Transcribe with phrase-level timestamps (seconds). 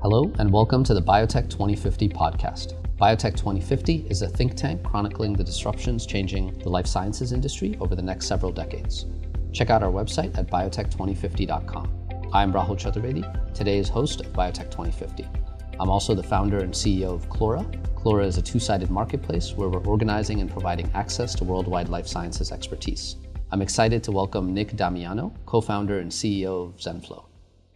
[0.00, 2.74] Hello, and welcome to the Biotech 2050 podcast.
[2.98, 7.96] Biotech 2050 is a think tank chronicling the disruptions changing the life sciences industry over
[7.96, 9.06] the next several decades.
[9.52, 12.30] Check out our website at biotech2050.com.
[12.32, 15.26] I'm Rahul Chaturvedi, today's host of Biotech 2050.
[15.80, 17.64] I'm also the founder and CEO of Clora.
[17.96, 22.06] Clora is a two sided marketplace where we're organizing and providing access to worldwide life
[22.06, 23.16] sciences expertise.
[23.50, 27.27] I'm excited to welcome Nick Damiano, co founder and CEO of Zenflow.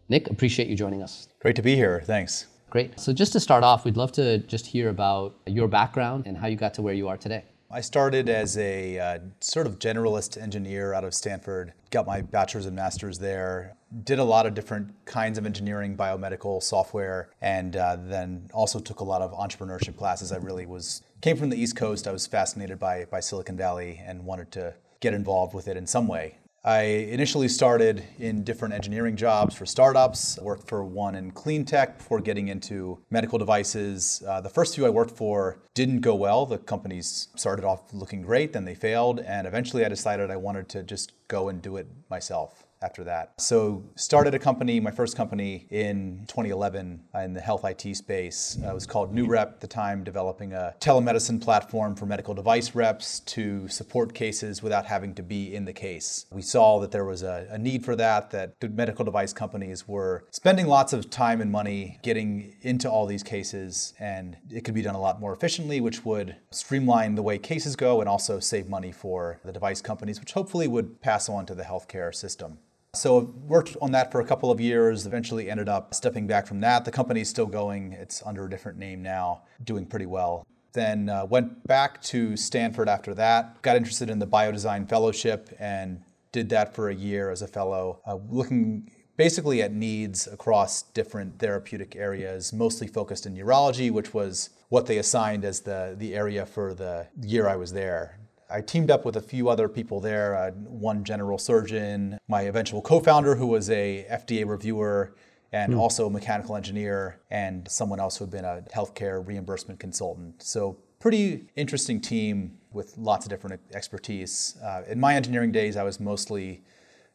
[0.09, 1.29] Nick, appreciate you joining us.
[1.41, 2.03] Great to be here.
[2.05, 2.47] Thanks.
[2.71, 2.99] Great.
[2.99, 6.47] So, just to start off, we'd love to just hear about your background and how
[6.47, 7.45] you got to where you are today.
[7.75, 12.67] I started as a uh, sort of generalist engineer out of Stanford, got my bachelor's
[12.67, 17.97] and master's there, did a lot of different kinds of engineering, biomedical, software, and uh,
[17.99, 20.33] then also took a lot of entrepreneurship classes.
[20.33, 22.07] I really was, came from the East Coast.
[22.07, 25.87] I was fascinated by, by Silicon Valley and wanted to get involved with it in
[25.87, 26.37] some way.
[26.65, 30.39] I initially started in different engineering jobs for startups.
[30.39, 34.23] I worked for one in clean tech before getting into medical devices.
[34.27, 36.47] Uh, the first few I worked for didn't go well.
[36.47, 40.69] The companies started off looking great, then they failed, and eventually I decided I wanted
[40.69, 43.41] to just go and do it myself after that.
[43.41, 48.59] So started a company, my first company in 2011 in the health IT space.
[48.63, 52.35] Uh, it was called New Rep at the time, developing a telemedicine platform for medical
[52.35, 56.27] device reps to support cases without having to be in the case.
[56.33, 60.25] We saw that there was a, a need for that, that medical device companies were
[60.31, 64.83] spending lots of time and money getting into all these cases, and it could be
[64.83, 68.69] done a lot more efficiently, which would streamline the way cases go and also save
[68.69, 72.59] money for the device companies, which hopefully would pass on to the healthcare system.
[72.95, 76.47] So I worked on that for a couple of years, eventually ended up stepping back
[76.47, 76.85] from that.
[76.85, 80.47] The company's still going, it's under a different name now, doing pretty well.
[80.75, 86.03] Then uh, went back to Stanford after that, got interested in the biodesign fellowship and
[86.33, 91.39] did that for a year as a fellow, uh, looking basically at needs across different
[91.39, 96.45] therapeutic areas, mostly focused in neurology, which was what they assigned as the, the area
[96.45, 98.19] for the year I was there.
[98.53, 102.83] I teamed up with a few other people there, uh, one general surgeon, my eventual
[102.83, 105.15] co-founder who was a FDA reviewer
[105.53, 105.79] and mm.
[105.79, 110.43] also a mechanical engineer and someone else who had been a healthcare reimbursement consultant.
[110.43, 114.57] So pretty interesting team with lots of different expertise.
[114.63, 116.63] Uh, in my engineering days, I was mostly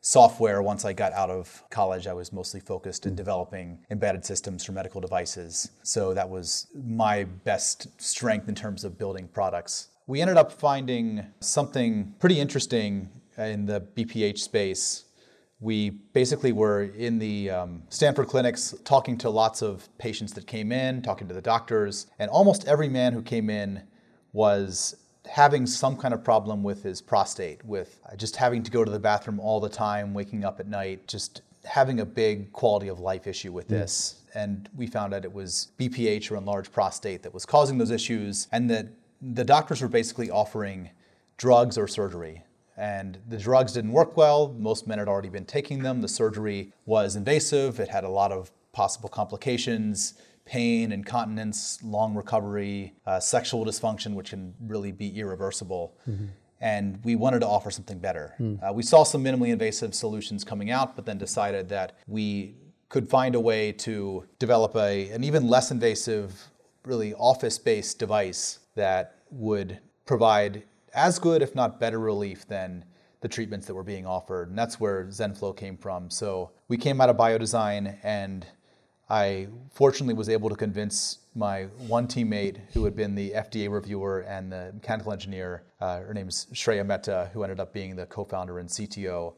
[0.02, 2.08] software once I got out of college.
[2.08, 3.18] I was mostly focused in hmm.
[3.18, 5.72] developing embedded systems for medical devices.
[5.84, 11.26] So that was my best strength in terms of building products we ended up finding
[11.42, 15.04] something pretty interesting in the BPH space.
[15.60, 20.72] We basically were in the um, Stanford clinics talking to lots of patients that came
[20.72, 23.84] in, talking to the doctors, and almost every man who came in
[24.32, 24.96] was
[25.30, 29.00] having some kind of problem with his prostate, with just having to go to the
[29.00, 33.28] bathroom all the time, waking up at night, just having a big quality of life
[33.28, 34.22] issue with this.
[34.30, 34.44] Mm.
[34.44, 38.48] And we found out it was BPH or enlarged prostate that was causing those issues,
[38.54, 38.88] and that
[39.22, 40.90] the doctors were basically offering
[41.38, 42.44] drugs or surgery.
[42.78, 44.56] And the drugs didn't work well.
[44.58, 46.02] Most men had already been taking them.
[46.02, 47.80] The surgery was invasive.
[47.80, 50.14] It had a lot of possible complications
[50.48, 55.96] pain, incontinence, long recovery, uh, sexual dysfunction, which can really be irreversible.
[56.10, 56.26] Mm-hmm.
[56.62, 58.34] And we wanted to offer something better.
[58.40, 58.68] Mm.
[58.68, 62.56] Uh, we saw some minimally invasive solutions coming out, but then decided that we
[62.90, 66.48] could find a way to develop a, an even less invasive,
[66.86, 72.86] really office based device that would provide as good, if not better, relief than
[73.22, 74.50] the treatments that were being offered.
[74.50, 76.10] And that's where Zenflow came from.
[76.10, 78.46] So we came out of biodesign, and
[79.10, 84.22] I fortunately was able to convince my one teammate who had been the FDA reviewer
[84.22, 85.64] and the mechanical engineer.
[85.80, 89.34] Uh, her name's Shreya Mehta, who ended up being the co founder and CTO.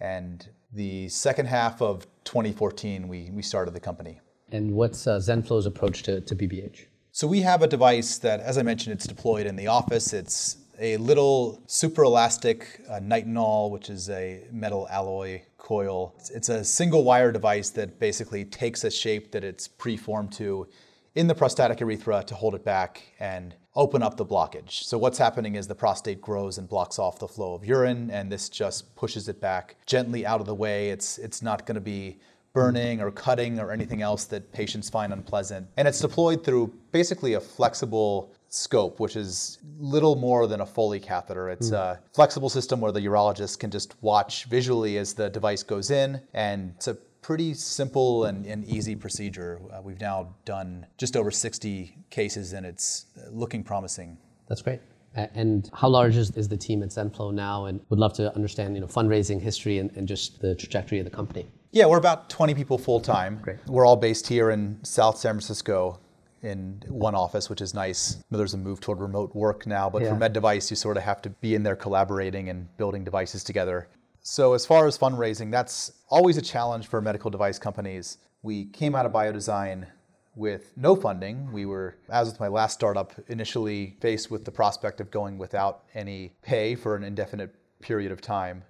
[0.00, 4.20] And the second half of 2014, we, we started the company.
[4.52, 6.86] And what's uh, Zenflow's approach to, to BPH?
[7.20, 10.14] So we have a device that, as I mentioned, it's deployed in the office.
[10.14, 16.14] It's a little super elastic uh, nitinol, which is a metal alloy coil.
[16.18, 20.66] It's, it's a single wire device that basically takes a shape that it's preformed to
[21.14, 24.84] in the prostatic urethra to hold it back and open up the blockage.
[24.84, 28.32] So what's happening is the prostate grows and blocks off the flow of urine and
[28.32, 30.88] this just pushes it back gently out of the way.
[30.88, 32.18] It's it's not going to be
[32.52, 35.66] burning or cutting or anything else that patients find unpleasant.
[35.76, 41.00] And it's deployed through basically a flexible scope, which is little more than a Foley
[41.00, 41.50] catheter.
[41.50, 41.74] It's mm.
[41.74, 46.20] a flexible system where the urologist can just watch visually as the device goes in,
[46.34, 49.60] and it's a pretty simple and, and easy procedure.
[49.72, 54.18] Uh, we've now done just over 60 cases, and it's looking promising.
[54.48, 54.80] That's great.
[55.14, 57.66] And how large is, is the team at Zenflow now?
[57.66, 61.04] And would love to understand, you know, fundraising history and, and just the trajectory of
[61.04, 61.46] the company.
[61.72, 63.38] Yeah, we're about 20 people full time.
[63.42, 63.58] Great.
[63.66, 66.00] We're all based here in South San Francisco
[66.42, 68.16] in one office, which is nice.
[68.30, 70.08] There's a move toward remote work now, but Yeah.
[70.10, 73.44] for Med Device, you sort of have to be in there collaborating and building devices
[73.44, 73.88] together.
[74.22, 78.18] So, as far as fundraising, that's always a challenge for medical device companies.
[78.42, 79.86] We came out of BioDesign
[80.34, 81.52] with no funding.
[81.52, 85.84] We were, as with my last startup, initially faced with the prospect of going without
[85.94, 88.62] any pay for an indefinite period of time.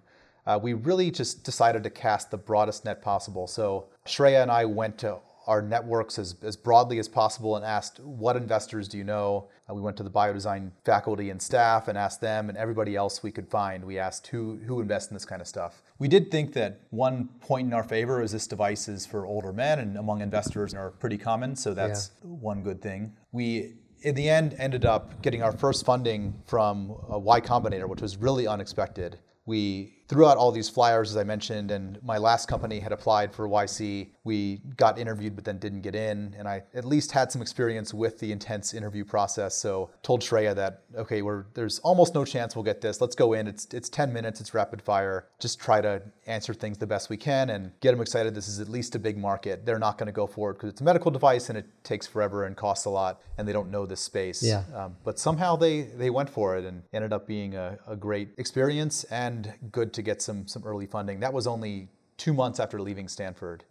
[0.46, 3.46] Uh, we really just decided to cast the broadest net possible.
[3.46, 7.98] So Shreya and I went to our networks as, as broadly as possible and asked,
[8.00, 9.48] what investors do you know?
[9.68, 13.22] Uh, we went to the biodesign faculty and staff and asked them and everybody else
[13.22, 13.84] we could find.
[13.84, 15.82] We asked who, who invests in this kind of stuff.
[15.98, 19.52] We did think that one point in our favor is this device is for older
[19.52, 21.56] men and among investors are pretty common.
[21.56, 23.14] So that's one good thing.
[23.32, 28.02] We in the end ended up getting our first funding from uh, Y Combinator, which
[28.02, 29.18] was really unexpected.
[29.46, 33.32] We threw out all these flyers, as I mentioned, and my last company had applied
[33.32, 34.08] for YC.
[34.24, 36.34] We got interviewed, but then didn't get in.
[36.36, 39.54] And I at least had some experience with the intense interview process.
[39.54, 43.00] So told Shreya that, okay, we're, there's almost no chance we'll get this.
[43.00, 43.46] Let's go in.
[43.46, 45.28] It's, it's 10 minutes, it's rapid fire.
[45.38, 48.34] Just try to answer things the best we can and get them excited.
[48.34, 49.64] This is at least a big market.
[49.64, 52.08] They're not going to go for it because it's a medical device and it takes
[52.08, 54.42] forever and costs a lot, and they don't know this space.
[54.42, 54.64] Yeah.
[54.74, 58.30] Um, but somehow they, they went for it and ended up being a, a great
[58.38, 61.20] experience and good to get some, some early funding.
[61.20, 63.64] That was only two months after leaving Stanford.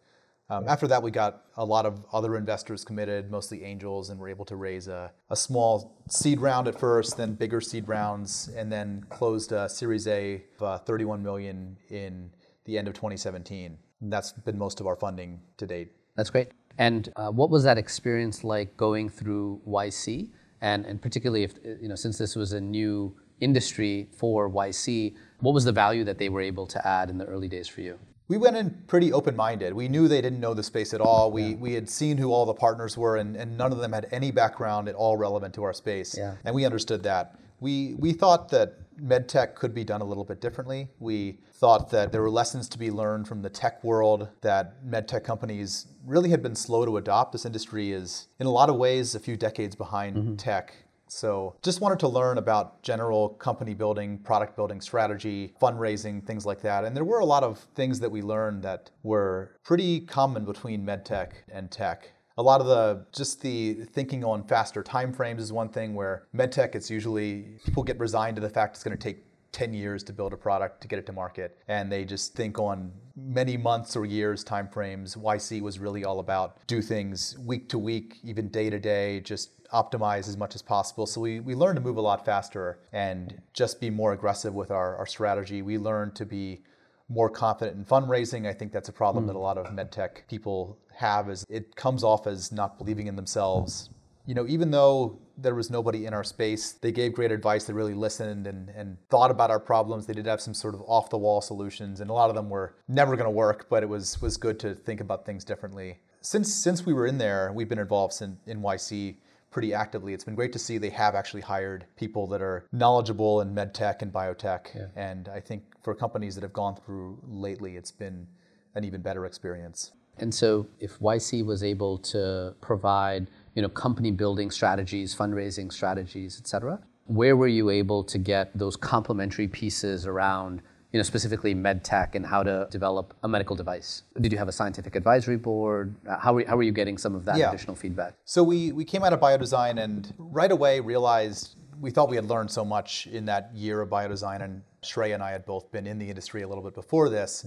[0.51, 4.29] Um, after that, we got a lot of other investors committed, mostly angels, and were
[4.29, 8.71] able to raise a, a small seed round at first, then bigger seed rounds, and
[8.71, 12.31] then closed a Series A of uh, 31 million in
[12.65, 13.77] the end of 2017.
[14.01, 15.91] And that's been most of our funding to date.
[16.15, 16.49] That's great.
[16.79, 20.29] And uh, what was that experience like going through YC?
[20.61, 25.53] And, and particularly if, you know, since this was a new industry for YC, what
[25.53, 27.97] was the value that they were able to add in the early days for you?
[28.27, 29.73] We went in pretty open minded.
[29.73, 31.31] We knew they didn't know the space at all.
[31.31, 34.07] We, we had seen who all the partners were, and, and none of them had
[34.11, 36.15] any background at all relevant to our space.
[36.15, 36.35] Yeah.
[36.45, 37.39] And we understood that.
[37.59, 40.89] We, we thought that medtech could be done a little bit differently.
[40.99, 45.23] We thought that there were lessons to be learned from the tech world that medtech
[45.23, 47.31] companies really had been slow to adopt.
[47.31, 50.35] This industry is, in a lot of ways, a few decades behind mm-hmm.
[50.35, 50.75] tech.
[51.11, 56.61] So just wanted to learn about general company building, product building strategy, fundraising, things like
[56.61, 56.85] that.
[56.85, 60.85] And there were a lot of things that we learned that were pretty common between
[60.85, 62.11] medtech and tech.
[62.37, 66.73] A lot of the just the thinking on faster timeframes is one thing where medtech
[66.73, 70.13] it's usually people get resigned to the fact it's going to take 10 years to
[70.13, 71.57] build a product to get it to market.
[71.67, 76.65] And they just think on many months or years timeframes yc was really all about
[76.67, 81.05] do things week to week even day to day just optimize as much as possible.
[81.05, 84.71] So we, we learned to move a lot faster and just be more aggressive with
[84.71, 85.61] our, our strategy.
[85.61, 86.63] We learned to be
[87.07, 88.47] more confident in fundraising.
[88.47, 89.75] I think that's a problem that a lot of mm.
[89.75, 93.89] medtech people have is it comes off as not believing in themselves.
[94.25, 97.65] You know, even though there was nobody in our space, they gave great advice.
[97.65, 100.05] They really listened and, and thought about our problems.
[100.05, 102.49] They did have some sort of off the wall solutions, and a lot of them
[102.49, 105.99] were never going to work, but it was, was good to think about things differently.
[106.21, 109.15] Since, since we were in there, we've been involved in, in YC
[109.51, 110.13] pretty actively.
[110.13, 114.01] It's been great to see they have actually hired people that are knowledgeable in medtech
[114.01, 114.89] and biotech.
[114.95, 118.27] And I think for companies that have gone through lately, it's been
[118.75, 119.91] an even better experience.
[120.21, 126.39] And so, if YC was able to provide, you know, company building strategies, fundraising strategies,
[126.41, 130.61] et cetera, where were you able to get those complementary pieces around,
[130.93, 134.03] you know, specifically med tech and how to develop a medical device?
[134.21, 135.93] Did you have a scientific advisory board?
[136.21, 137.49] How were, how were you getting some of that Yeah.
[137.49, 138.13] additional feedback?
[138.23, 142.29] So we, we came out of biodesign and right away realized we thought we had
[142.29, 145.85] learned so much in that year of biodesign, and Shrey and I had both been
[145.85, 147.45] in the industry a little bit before this.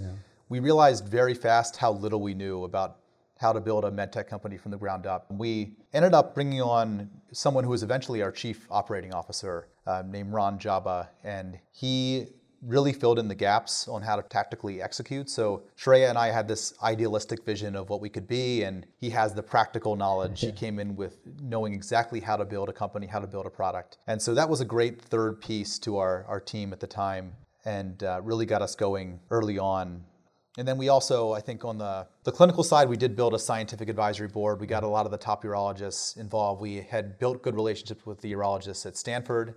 [0.50, 2.98] We realized very fast how little we knew about
[3.42, 5.26] how to build a medtech company from the ground up.
[5.30, 10.32] We ended up bringing on someone who was eventually our chief operating officer, uh, named
[10.32, 12.28] Ron Jabba, and he
[12.62, 15.28] really filled in the gaps on how to tactically execute.
[15.28, 19.10] So Shreya and I had this idealistic vision of what we could be, and he
[19.10, 20.40] has the practical knowledge.
[20.40, 23.50] He came in with knowing exactly how to build a company, how to build a
[23.50, 23.98] product.
[24.06, 27.32] And so that was a great third piece to our, our team at the time
[27.64, 30.04] and uh, really got us going early on.
[30.58, 33.38] And then we also, I think, on the, the clinical side, we did build a
[33.38, 34.60] scientific advisory board.
[34.60, 36.60] We got a lot of the top urologists involved.
[36.60, 39.54] We had built good relationships with the urologists at Stanford,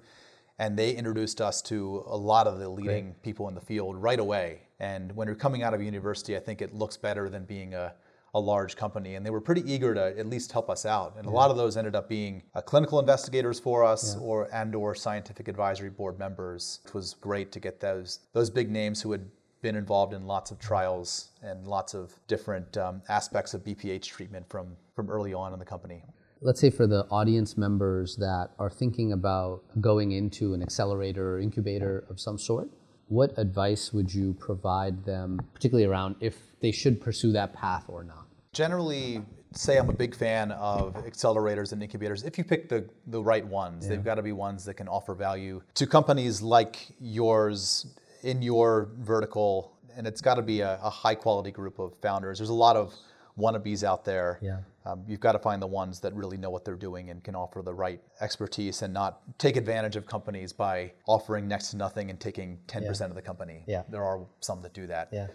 [0.57, 4.19] and they introduced us to a lot of the leading people in the field right
[4.19, 4.61] away.
[4.79, 7.93] And when you're coming out of university, I think it looks better than being a,
[8.33, 9.15] a large company.
[9.15, 11.15] And they were pretty eager to at least help us out.
[11.17, 14.73] And a lot of those ended up being uh, clinical investigators for us or and
[14.73, 16.79] or scientific advisory board members.
[16.85, 19.25] It was great to get those those big names who had
[19.65, 24.47] been involved in lots of trials and lots of different um, aspects of BPH treatment
[24.47, 26.03] from, from early on in the company.
[26.39, 31.39] Let's say for the audience members that are thinking about going into an accelerator or
[31.39, 32.69] incubator of some sort,
[33.07, 38.03] what advice would you provide them, particularly around if they should pursue that path or
[38.03, 38.27] not?
[38.53, 42.21] Generally, say I'm a big fan of accelerators and incubators.
[42.21, 43.89] If you pick the, the right ones, yeah.
[43.89, 47.87] they've got to be ones that can offer value to companies like yours
[48.25, 52.39] in your vertical, and it's got to be a, a high quality group of founders.
[52.39, 52.93] There's a lot of
[53.37, 54.39] wannabes out there.
[54.41, 54.59] Yeah.
[54.83, 57.35] Um, you've got to find the ones that really know what they're doing and can
[57.35, 62.09] offer the right expertise and not take advantage of companies by offering next to nothing
[62.09, 63.05] and taking 10% yeah.
[63.05, 63.63] of the company.
[63.67, 63.83] Yeah.
[63.89, 65.09] There are some that do that.
[65.11, 65.27] Yeah.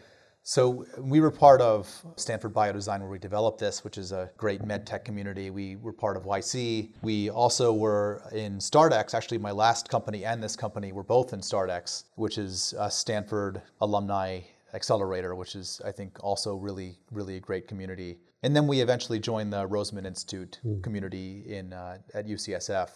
[0.43, 4.65] So we were part of Stanford Biodesign where we developed this, which is a great
[4.65, 5.51] med tech community.
[5.51, 6.91] We were part of YC.
[7.03, 9.15] We also were in StartX.
[9.15, 13.61] Actually, my last company and this company were both in StartX, which is a Stanford
[13.81, 14.41] alumni
[14.73, 18.19] accelerator, which is I think also really really a great community.
[18.43, 20.83] And then we eventually joined the Rosenman Institute mm.
[20.83, 22.89] community in uh, at UCSF.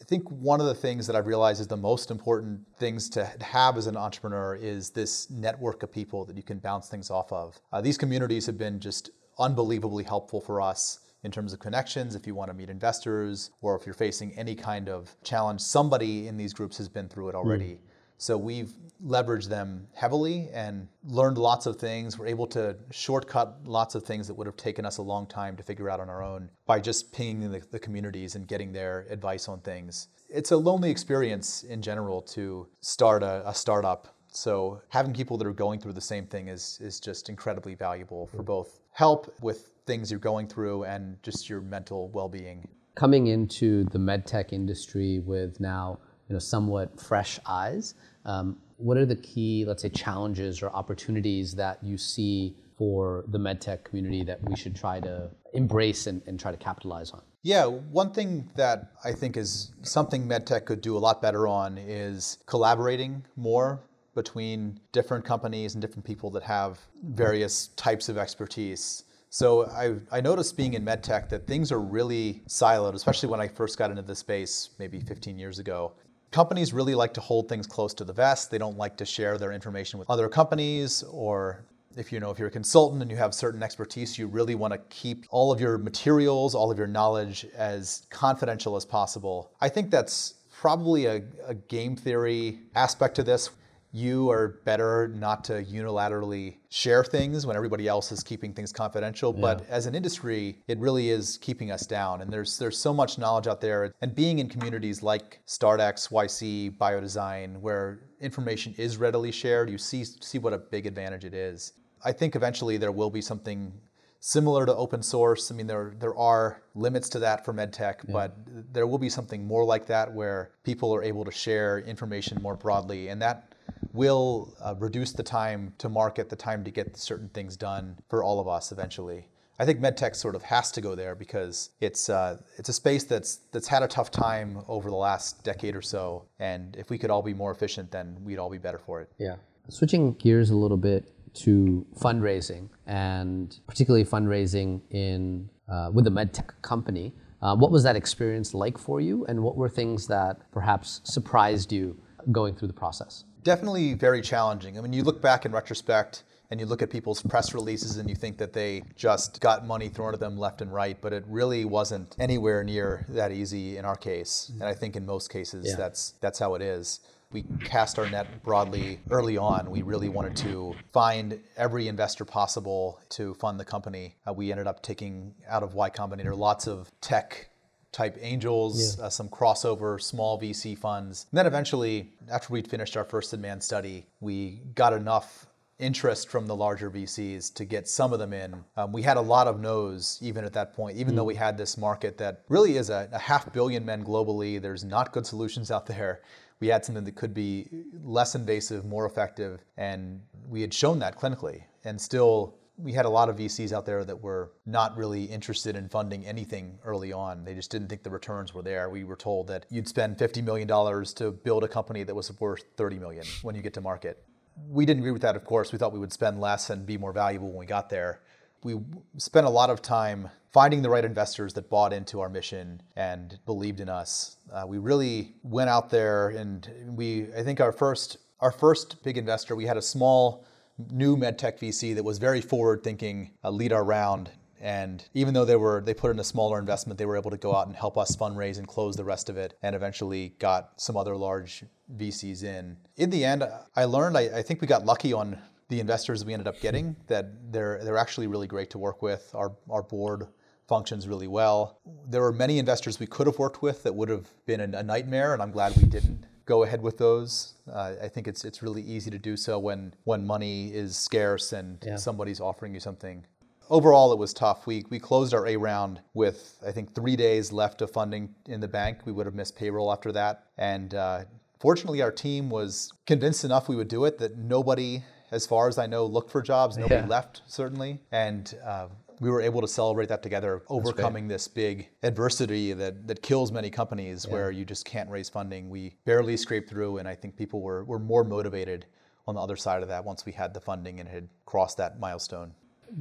[0.00, 3.24] I think one of the things that I've realized is the most important things to
[3.40, 7.32] have as an entrepreneur is this network of people that you can bounce things off
[7.32, 7.60] of.
[7.72, 12.14] Uh, these communities have been just unbelievably helpful for us in terms of connections.
[12.14, 16.28] If you want to meet investors or if you're facing any kind of challenge, somebody
[16.28, 17.72] in these groups has been through it already.
[17.72, 17.78] Mm.
[18.18, 18.72] So we've
[19.04, 22.18] leveraged them heavily and learned lots of things.
[22.18, 25.56] We're able to shortcut lots of things that would have taken us a long time
[25.56, 29.06] to figure out on our own by just pinging the, the communities and getting their
[29.10, 30.08] advice on things.
[30.28, 34.08] It's a lonely experience in general to start a, a startup.
[34.28, 38.26] So having people that are going through the same thing is, is just incredibly valuable
[38.26, 42.66] for both help with things you're going through and just your mental well-being.
[42.96, 47.94] Coming into the medtech industry with now you know, somewhat fresh eyes.
[48.24, 53.38] Um, what are the key, let's say, challenges or opportunities that you see for the
[53.38, 57.22] medtech community that we should try to embrace and, and try to capitalize on?
[57.42, 61.78] Yeah, one thing that I think is something medtech could do a lot better on
[61.78, 63.80] is collaborating more
[64.14, 69.04] between different companies and different people that have various types of expertise.
[69.30, 73.48] So I, I noticed being in medtech that things are really siloed, especially when I
[73.48, 75.92] first got into the space maybe 15 years ago
[76.30, 78.50] companies really like to hold things close to the vest.
[78.50, 81.64] They don't like to share their information with other companies or
[81.96, 84.72] if you know if you're a consultant and you have certain expertise you really want
[84.72, 89.68] to keep all of your materials all of your knowledge as confidential as possible i
[89.68, 93.50] think that's probably a, a game theory aspect to this
[93.96, 99.34] you are better not to unilaterally share things when everybody else is keeping things confidential.
[99.34, 99.40] Yeah.
[99.40, 102.20] But as an industry, it really is keeping us down.
[102.20, 103.94] And there's there's so much knowledge out there.
[104.02, 110.04] And being in communities like StartX, YC, Biodesign, where information is readily shared, you see
[110.04, 111.72] see what a big advantage it is.
[112.04, 113.72] I think eventually there will be something
[114.20, 115.50] similar to open source.
[115.50, 118.12] I mean, there there are limits to that for medtech, yeah.
[118.12, 118.36] but
[118.74, 122.56] there will be something more like that where people are able to share information more
[122.56, 123.54] broadly, and that
[123.92, 128.22] will uh, reduce the time to market, the time to get certain things done for
[128.22, 129.28] all of us eventually.
[129.58, 133.04] I think medtech sort of has to go there because it's uh, it's a space
[133.04, 136.98] that's that's had a tough time over the last decade or so, and if we
[136.98, 139.10] could all be more efficient, then we'd all be better for it.
[139.18, 139.36] Yeah.
[139.68, 146.50] Switching gears a little bit to fundraising, and particularly fundraising in uh, with a medtech
[146.62, 147.14] company.
[147.42, 151.72] Uh, what was that experience like for you, and what were things that perhaps surprised
[151.72, 151.98] you
[152.30, 153.24] going through the process?
[153.46, 154.76] Definitely very challenging.
[154.76, 158.10] I mean, you look back in retrospect and you look at people's press releases and
[158.10, 161.24] you think that they just got money thrown at them left and right, but it
[161.28, 164.50] really wasn't anywhere near that easy in our case.
[164.54, 165.76] And I think in most cases yeah.
[165.76, 167.00] that's that's how it is.
[167.30, 169.70] We cast our net broadly early on.
[169.70, 174.16] We really wanted to find every investor possible to fund the company.
[174.26, 177.48] Uh, we ended up taking out of Y Combinator lots of tech
[177.96, 179.06] type angels, yeah.
[179.06, 181.26] uh, some crossover small VC funds.
[181.30, 185.46] And then eventually, after we'd finished our first in-man study, we got enough
[185.78, 188.62] interest from the larger VCs to get some of them in.
[188.76, 191.16] Um, we had a lot of no's even at that point, even mm.
[191.16, 194.60] though we had this market that really is a, a half billion men globally.
[194.60, 196.20] There's not good solutions out there.
[196.60, 197.68] We had something that could be
[198.02, 201.62] less invasive, more effective, and we had shown that clinically.
[201.84, 205.76] And still, we had a lot of VCs out there that were not really interested
[205.76, 207.44] in funding anything early on.
[207.44, 208.90] They just didn't think the returns were there.
[208.90, 212.64] We were told that you'd spend $50 million to build a company that was worth
[212.76, 214.22] 30 million when you get to market.
[214.68, 215.72] We didn't agree with that, of course.
[215.72, 218.20] We thought we would spend less and be more valuable when we got there.
[218.62, 218.78] We
[219.16, 223.38] spent a lot of time finding the right investors that bought into our mission and
[223.46, 224.36] believed in us.
[224.52, 229.18] Uh, we really went out there and we, I think our first, our first big
[229.18, 230.46] investor, we had a small
[230.90, 234.30] new medtech VC that was very forward thinking, uh, lead our round.
[234.60, 237.36] And even though they were they put in a smaller investment, they were able to
[237.36, 240.80] go out and help us fundraise and close the rest of it, and eventually got
[240.80, 241.64] some other large
[241.94, 242.76] VCs in.
[242.96, 246.32] In the end, I learned I, I think we got lucky on the investors we
[246.32, 246.96] ended up getting.
[247.06, 249.30] That they're they're actually really great to work with.
[249.34, 250.26] Our our board
[250.66, 251.78] functions really well.
[252.08, 255.34] There were many investors we could have worked with that would have been a nightmare,
[255.34, 257.54] and I'm glad we didn't go ahead with those.
[257.70, 261.52] Uh, I think it's it's really easy to do so when when money is scarce
[261.52, 261.96] and yeah.
[261.96, 263.26] somebody's offering you something.
[263.68, 264.66] Overall, it was tough.
[264.66, 268.60] We we closed our A round with I think three days left of funding in
[268.60, 269.00] the bank.
[269.04, 271.24] We would have missed payroll after that, and uh,
[271.58, 275.78] fortunately, our team was convinced enough we would do it that nobody, as far as
[275.78, 276.76] I know, looked for jobs.
[276.76, 277.06] Nobody yeah.
[277.06, 278.88] left certainly, and uh,
[279.20, 283.70] we were able to celebrate that together, overcoming this big adversity that, that kills many
[283.70, 284.34] companies yeah.
[284.34, 285.70] where you just can't raise funding.
[285.70, 288.86] We barely scraped through, and I think people were, were more motivated
[289.26, 291.98] on the other side of that once we had the funding and had crossed that
[291.98, 292.52] milestone.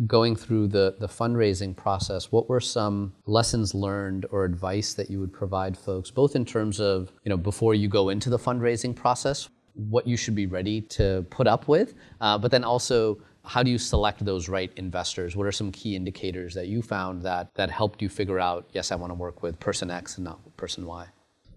[0.08, 5.20] Going through the, the fundraising process, what were some lessons learned or advice that you
[5.20, 8.96] would provide folks, both in terms of, you know, before you go into the fundraising
[8.96, 13.62] process, what you should be ready to put up with, uh, but then also how
[13.62, 15.36] do you select those right investors?
[15.36, 18.92] What are some key indicators that you found that that helped you figure out, yes,
[18.92, 21.08] I want to work with person X and not person Y?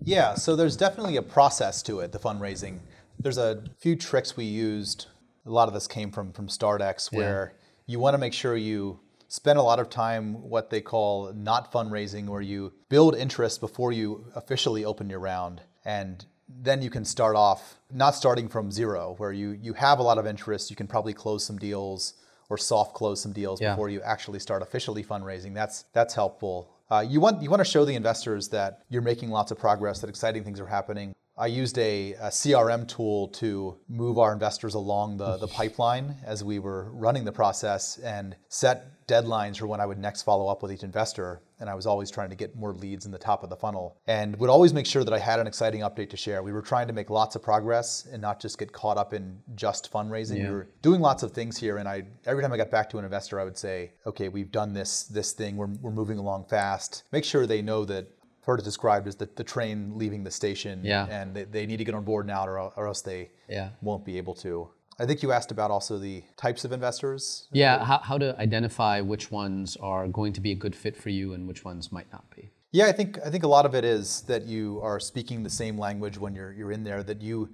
[0.05, 2.81] Yeah, so there's definitely a process to it, the fundraising.
[3.19, 5.07] There's a few tricks we used.
[5.47, 7.93] A lot of this came from from StartX where yeah.
[7.93, 11.73] you want to make sure you spend a lot of time what they call not
[11.73, 17.05] fundraising where you build interest before you officially open your round and then you can
[17.05, 20.71] start off not starting from zero, where you you have a lot of interest.
[20.71, 22.15] You can probably close some deals
[22.49, 23.73] or soft close some deals yeah.
[23.73, 25.55] before you actually start officially fundraising.
[25.55, 26.71] That's that's helpful.
[26.91, 30.01] Uh, you want you want to show the investors that you're making lots of progress,
[30.01, 31.15] that exciting things are happening.
[31.39, 36.43] I used a, a, CRM tool to move our investors along the, the pipeline as
[36.43, 40.63] we were running the process and set deadlines for when I would next follow up
[40.63, 41.41] with each investor.
[41.61, 43.97] And I was always trying to get more leads in the top of the funnel
[44.07, 46.43] and would always make sure that I had an exciting update to share.
[46.43, 49.41] We were trying to make lots of progress and not just get caught up in
[49.55, 50.39] just fundraising.
[50.39, 50.51] Yeah.
[50.51, 51.79] We were doing lots of things here.
[51.79, 54.53] And I every time I got back to an investor, I would say, okay, we've
[54.53, 55.57] done this this thing.
[55.57, 57.05] We're, we're moving along fast.
[57.11, 58.09] Make sure they know that
[58.49, 61.05] heard it described as the, the train leaving the station yeah.
[61.11, 63.69] and they, they need to get on board now or, or else they yeah.
[63.83, 64.67] won't be able to.
[64.99, 67.47] I think you asked about also the types of investors.
[67.53, 71.11] Yeah, how, how to identify which ones are going to be a good fit for
[71.11, 72.51] you and which ones might not be.
[72.73, 75.51] Yeah, I think I think a lot of it is that you are speaking the
[75.51, 77.03] same language when you're you're in there.
[77.03, 77.49] That you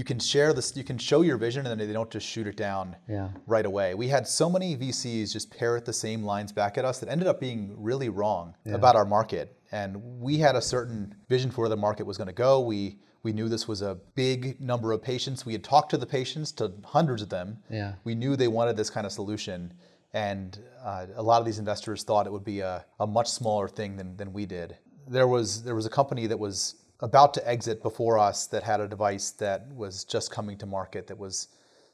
[0.00, 2.46] you can share this, you can show your vision, and then they don't just shoot
[2.46, 3.28] it down yeah.
[3.46, 3.92] right away.
[3.92, 7.28] We had so many VCs just parrot the same lines back at us that ended
[7.28, 8.76] up being really wrong yeah.
[8.76, 9.58] about our market.
[9.72, 12.60] And we had a certain vision for where the market was going to go.
[12.60, 15.44] We we knew this was a big number of patients.
[15.44, 17.58] We had talked to the patients, to hundreds of them.
[17.68, 17.92] Yeah.
[18.04, 19.74] We knew they wanted this kind of solution.
[20.14, 23.68] And uh, a lot of these investors thought it would be a, a much smaller
[23.68, 24.78] thing than, than we did.
[25.06, 28.80] There was there was a company that was about to exit before us that had
[28.80, 31.48] a device that was just coming to market that was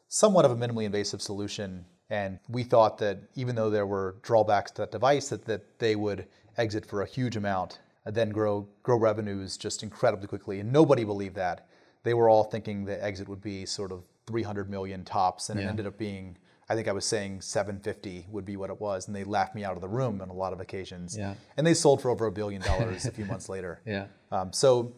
[0.08, 1.84] somewhat of a minimally invasive solution.
[2.10, 5.96] And we thought that even though there were drawbacks to that device, that, that they
[5.96, 10.60] would exit for a huge amount and then grow grow revenues just incredibly quickly.
[10.60, 11.68] And nobody believed that.
[12.04, 15.66] They were all thinking the exit would be sort of 300 million tops, and yeah.
[15.66, 16.36] it ended up being
[16.68, 19.64] I think I was saying 750 would be what it was, and they laughed me
[19.64, 21.16] out of the room on a lot of occasions.
[21.16, 21.34] Yeah.
[21.56, 23.80] And they sold for over a billion dollars a few months later.
[23.86, 24.06] Yeah.
[24.32, 24.92] Um, so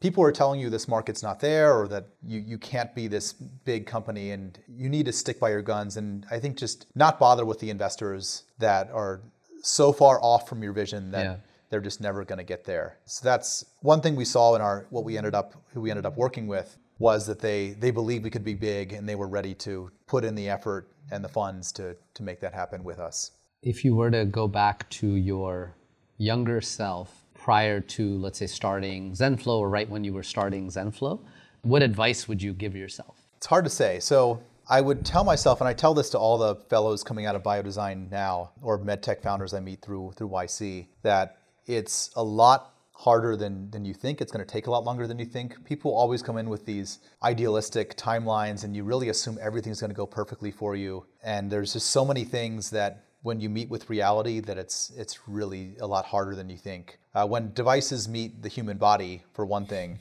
[0.00, 3.32] people are telling you this market's not there, or that you you can't be this
[3.32, 5.96] big company, and you need to stick by your guns.
[5.96, 9.20] And I think just not bother with the investors that are
[9.62, 11.24] so far off from your vision that.
[11.24, 11.36] Yeah.
[11.70, 12.96] They're just never going to get there.
[13.04, 16.06] So that's one thing we saw in our what we ended up who we ended
[16.06, 19.28] up working with was that they they believed we could be big and they were
[19.28, 22.98] ready to put in the effort and the funds to to make that happen with
[22.98, 23.32] us.
[23.62, 25.74] If you were to go back to your
[26.16, 31.20] younger self prior to let's say starting Zenflow or right when you were starting Zenflow,
[31.62, 33.16] what advice would you give yourself?
[33.36, 34.00] It's hard to say.
[34.00, 37.34] So I would tell myself, and I tell this to all the fellows coming out
[37.34, 42.74] of biodesign now, or medtech founders I meet through through YC, that it's a lot
[42.98, 44.20] harder than, than you think.
[44.20, 45.64] It's going to take a lot longer than you think.
[45.64, 49.96] People always come in with these idealistic timelines, and you really assume everything's going to
[49.96, 51.06] go perfectly for you.
[51.22, 55.28] And there's just so many things that when you meet with reality that it's it's
[55.28, 56.98] really a lot harder than you think.
[57.14, 60.00] Uh, when devices meet the human body, for one thing,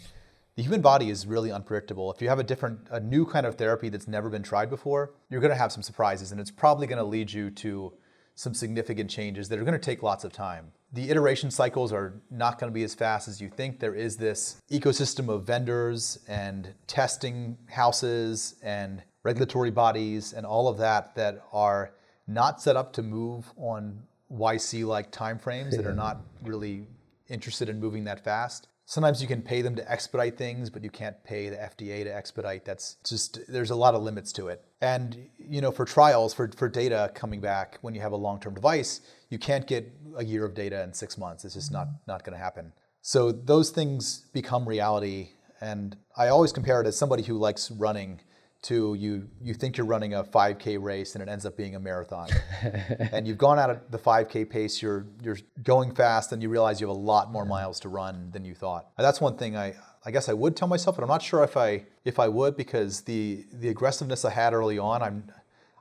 [0.55, 2.11] the human body is really unpredictable.
[2.11, 5.13] If you have a different, a new kind of therapy that's never been tried before,
[5.29, 7.93] you're going to have some surprises, and it's probably going to lead you to
[8.33, 12.21] some significant changes that are going to take lots of time the iteration cycles are
[12.31, 13.79] not going to be as fast as you think.
[13.79, 20.77] There is this ecosystem of vendors and testing houses and regulatory bodies and all of
[20.77, 21.91] that that are
[22.27, 26.87] not set up to move on YC like timeframes that are not really
[27.29, 28.67] interested in moving that fast.
[28.85, 32.15] Sometimes you can pay them to expedite things, but you can't pay the FDA to
[32.15, 32.63] expedite.
[32.63, 34.63] That's just there's a lot of limits to it.
[34.79, 38.53] And you know, for trials, for, for data coming back when you have a long-term
[38.53, 41.45] device, you can't get a year of data in six months.
[41.45, 42.73] It's just not not going to happen.
[43.01, 45.29] So those things become reality.
[45.61, 48.21] And I always compare it as somebody who likes running
[48.63, 51.79] to you you think you're running a 5k race and it ends up being a
[51.79, 52.27] marathon
[53.11, 56.81] and you've gone out at the 5k pace you're you're going fast and you realize
[56.81, 59.55] you have a lot more miles to run than you thought and that's one thing
[59.55, 62.27] i i guess i would tell myself but i'm not sure if i if i
[62.27, 65.31] would because the the aggressiveness i had early on i'm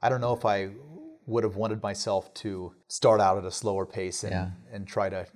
[0.02, 0.68] i don't know if i
[1.26, 4.50] would have wanted myself to start out at a slower pace and yeah.
[4.72, 5.26] and try to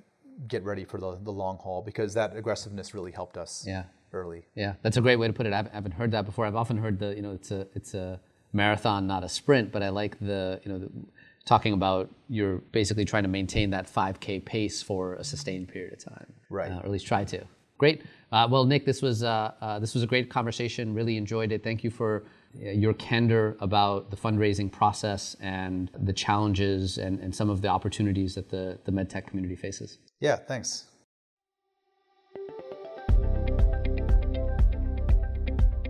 [0.48, 4.46] get ready for the, the long haul because that aggressiveness really helped us yeah early.
[4.54, 5.52] Yeah, that's a great way to put it.
[5.52, 6.46] I haven't heard that before.
[6.46, 8.20] I've often heard the you know it's a it's a
[8.52, 9.72] marathon, not a sprint.
[9.72, 10.90] But I like the you know the,
[11.44, 16.04] talking about you're basically trying to maintain that 5K pace for a sustained period of
[16.04, 16.70] time, right?
[16.70, 17.44] Uh, or at least try to.
[17.78, 18.02] Great.
[18.30, 20.94] Uh, well, Nick, this was uh, uh this was a great conversation.
[20.94, 21.62] Really enjoyed it.
[21.62, 22.24] Thank you for
[22.54, 28.34] your candor about the fundraising process and the challenges and, and some of the opportunities
[28.34, 29.98] that the, the medtech community faces.
[30.20, 30.86] Yeah, thanks.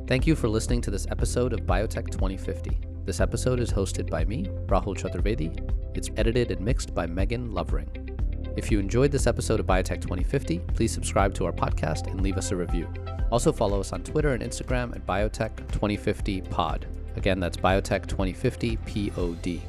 [0.06, 2.80] Thank you for listening to this episode of Biotech 2050.
[3.04, 5.56] This episode is hosted by me, Rahul Chaturvedi.
[5.96, 8.10] It's edited and mixed by Megan Lovering.
[8.56, 12.36] If you enjoyed this episode of Biotech 2050, please subscribe to our podcast and leave
[12.36, 12.92] us a review.
[13.30, 16.86] Also follow us on Twitter and Instagram at Biotech 2050 Pod.
[17.16, 19.60] Again, that's Biotech 2050 POD.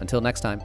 [0.00, 0.60] Until next time.